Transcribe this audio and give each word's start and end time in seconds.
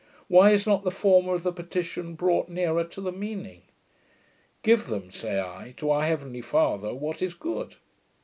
Why 0.27 0.49
is 0.49 0.65
not 0.65 0.83
the 0.83 0.89
form 0.89 1.29
of 1.29 1.43
the 1.43 1.51
petition 1.53 2.15
brought 2.15 2.49
nearer 2.49 2.83
to 2.85 3.01
the 3.01 3.11
meaning? 3.11 3.61
Give 4.63 4.87
them, 4.87 5.11
say 5.11 5.39
I 5.39 5.75
to 5.77 5.91
our 5.91 6.03
heavenly 6.05 6.41
father, 6.41 6.91
what 6.91 7.21
is 7.21 7.35
good. 7.35 7.75